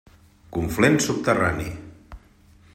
[0.55, 1.69] Conflent Subterrani.